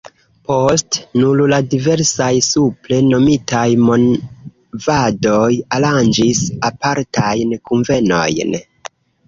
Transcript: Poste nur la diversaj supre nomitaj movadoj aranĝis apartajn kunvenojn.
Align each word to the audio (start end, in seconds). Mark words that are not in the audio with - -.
Poste 0.51 1.01
nur 1.17 1.41
la 1.51 1.59
diversaj 1.73 2.29
supre 2.47 2.99
nomitaj 3.11 3.67
movadoj 3.83 5.53
aranĝis 5.79 6.45
apartajn 6.73 7.57
kunvenojn. 7.71 8.61